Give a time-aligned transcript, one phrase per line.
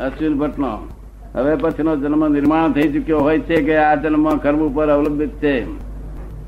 [0.00, 0.72] અશ્વિન ભટ્ટનો.
[1.34, 5.54] હવે પછીનો જન્મ નિર્માણ થઈ ચુક્યો હોય છે કે આ જન્મ કર્મ ઉપર અવલંબિત છે?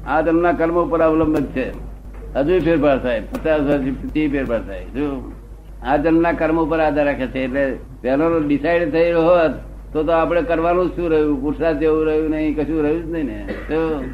[0.07, 1.67] આ જન્મના કર્મ ઉપર અવલંબિત છે.
[2.35, 3.21] હજુ ફેરફાર થાય.
[3.33, 4.85] પચાસ વર્ષથી ફેરફાર થાય.
[4.97, 5.07] જો
[5.83, 7.65] આ જન્મના કર્મ ઉપર આધાર રાખે છે, એટલે
[8.03, 9.55] પહેલો ડિસાઈડ થયેલો હોત,
[9.93, 11.41] તો તો આપણે કરવાનું શું રહ્યું?
[11.41, 13.39] પુરુષાર્થ જેવું રહ્યું નહીં, કશું રહ્યું જ નહીં ને.
[13.69, 14.05] તો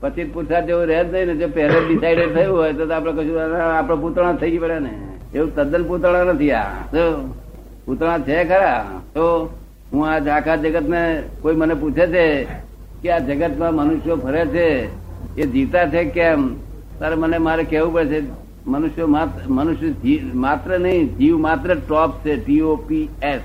[0.00, 1.34] પછી પુરુષાર્થ જેવું રહે જ નહીં ને.
[1.36, 3.40] જો પહેલે ડિસાઈડ થયું હોય, તો આપણે કશું
[3.78, 4.94] આપણે પૂતળા થઈ પડે ને.
[5.34, 6.66] એવું તદ્દન પૂતળા નથી આ.
[7.86, 9.00] પૂતળા છે ખરા?
[9.14, 9.24] તો
[9.92, 12.44] હું આ આખા જગત ને કોઈ મને પૂછે છે
[13.02, 14.68] કે આ જગતમાં મનુષ્યો ફરે છે?
[15.36, 16.40] એ જીવતા છે કેમ?
[16.98, 18.26] તારે મને મારે કેવું પડે છે
[18.66, 19.06] મનુષ્યો
[19.48, 23.40] મનુષ્ય માત્ર નહીં, જીવ માત્ર ટોપ છે ટીઓપી એસ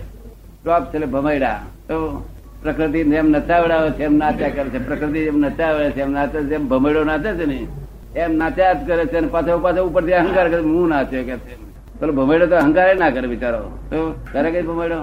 [0.66, 1.60] ટોપ છે એટલે ભમાયડા.
[1.88, 2.26] તો
[2.64, 4.80] પ્રકૃતિ જેમ નચાવડાવે છે, એમ નાચ્યા કરે છે.
[4.86, 7.68] પ્રકૃતિ જેમ નચાવડે છે, એમ નાચે છે એમ ભમેડો નાચે છે ને,
[8.16, 11.69] એમ નાચ્યા જ કરે છે અને પાછો પાછો ઉપરથી અહંકાર કરે હું નાચ્યો કે છે?
[12.00, 13.60] પેલો ભમેડો તો અહંકાર ના કરે બિચારો.
[13.90, 14.16] તો?
[14.32, 15.00] કરે કઈ ભમેડો?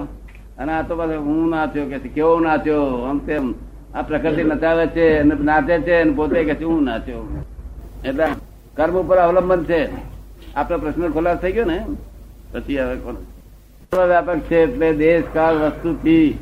[0.57, 3.53] અને આ તો પાછો હું નાચ્યો કે કેવો નાચ્યો આમ તેમ.
[3.95, 7.43] આ પ્રકૃતિ નચાવે છે નાચે છે અને પોતે કે હું નાચ્યો
[8.05, 8.25] એટલે
[8.75, 9.81] કર્મ ઉપર અવલંબન છે.
[10.55, 11.85] આપણો પ્રશ્ન ખુલાસ થઈ ગયો ને?
[12.51, 13.15] પછી હવે કોણ?
[14.07, 16.39] વ્યાપક છે એટલે દેશ કાળ વસ્તુથી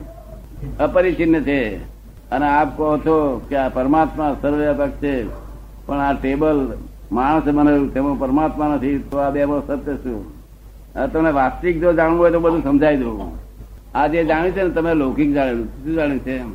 [0.80, 1.78] અપરિચિન્ન છે.
[2.32, 5.28] અને આપ કહો છો કે આ પરમાત્મા સર્વવ્યાપક છે.
[5.86, 6.78] પણ આ ટેબલ
[7.12, 10.35] માણસ બનાવ્યું તેમાં પરમાત્મા નથી તો આ બે સત્ય શું?
[11.14, 13.46] તમને વાસ્તવિક જો જાણવું હોય તો બધું સમજાઈ દઉં
[13.96, 15.66] આ જે જાણ્યું છે ને, તમે લૌકિક જાણ્યું.
[15.66, 16.52] શું જાણ્યું છે એમ?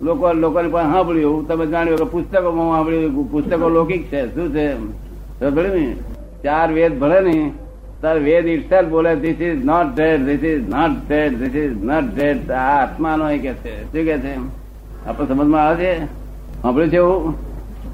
[0.00, 1.48] લોકો લોકોને પણ સાંભળ્યું એવું.
[1.48, 4.34] તમે જાણ્યું કે પુસ્તકોમાં સાંભળ્યું પુસ્તકો લૌકિક છે.
[4.34, 4.66] શું છે
[5.40, 5.96] સાંભળ્યું ને?
[6.44, 7.52] ચાર વેદ ભળે ને,
[8.02, 12.04] તાર વેદ ઇટસેલ બોલે this is not dead this is not dead this is not
[12.14, 13.82] dead આ આત્માનો એ કે છે.
[13.82, 14.34] શું કે છે
[15.08, 16.04] આપણે સમજમાં આવે છે?
[16.62, 17.34] સાંભળ્યું છે એવું?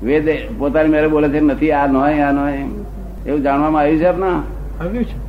[0.03, 2.59] વેદ પોતાની મેરે બોલે છે, નથી, આ નોય આ નોય.
[3.27, 4.43] એવું જાણવામાં આવ્યું છે આપના
[4.81, 5.24] આવ્યું છે.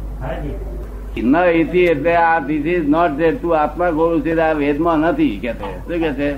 [1.24, 5.52] ન એટલે આ ધીસ ઇઝ નોટ ડેડ તું આત્મા ગોળું છે, આ વેદમાં નથી કે
[5.54, 6.30] શું કે છે?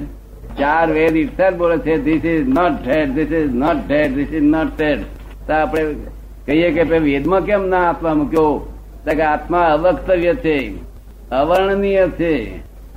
[0.57, 4.41] ચાર વેદ ઇટસેલ બોલે છે this is not dead this is not dead this is
[4.43, 4.99] not dead
[5.47, 5.83] તો આપણે
[6.45, 8.73] કહીએ કે ભાઈ, વેદમાં કેમ ના આત્મા મૂક્યો?
[9.05, 10.57] કે આત્મા અવક્તવ્ય છે,
[11.31, 12.33] અવર્ણનીય છે,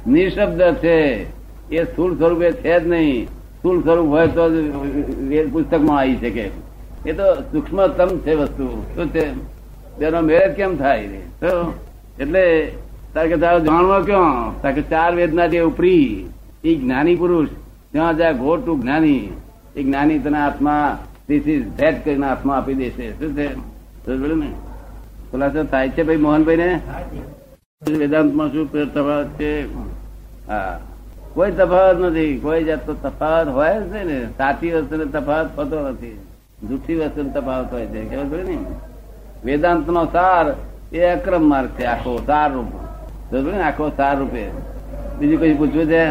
[0.07, 1.23] નિશબ્દ છે.
[1.71, 3.27] એ સ્થૂળ સ્વરૂપે છે જ નહીં.
[3.59, 4.49] સ્થૂળ સ્વરૂપ હોય તો
[5.29, 6.51] વેદ પુસ્તકમાં આવી શકે.
[7.07, 8.67] એ તો સૂક્ષ્મતમ છે વસ્તુ.
[8.95, 9.25] શું છે?
[9.99, 11.01] તેનો મેરેજ કેમ થાય
[12.19, 12.73] એટલે
[13.15, 14.63] તારે તારો તારે જાણવા ક્યાં?
[14.63, 16.27] તારે ચાર વેદના જે ઉપરી.
[16.65, 17.49] એ જ્ઞાની પુરુષ
[17.93, 19.31] ત્યાં જાય ગો ટુ જ્ઞાની.
[19.77, 23.13] એ જ્ઞાની તને આત્મા ધીસ ઇઝ ધેટ કરીને આત્મા આપી દેશે.
[23.13, 23.55] શું છે?
[24.35, 24.53] ને?
[25.31, 26.81] ખુલાસો થાય છે ભાઈ મોહનભાઈ ને
[27.91, 29.75] વેદાંતમાં શું તફાવત છે?
[30.49, 30.81] હા.
[31.35, 32.39] કોઈ તફાવત નથી.
[32.39, 34.27] કોઈ જાતનો તફાવત હોય જ ને.
[34.39, 36.19] સાચી વસ્તુને તફાવત થતો નથી.
[36.69, 38.05] જૂઠી વસ્તુનો તફાવત હોય છે.
[38.05, 38.59] કેવું ને?
[39.45, 40.55] વેદાંત નો સાર
[40.93, 42.67] એ અક્રમ માર્ગ છે આખો સાર રૂપ.
[43.65, 44.47] આખો સાર રૂપે.
[45.19, 46.11] બીજું કઈ પૂછવું છે?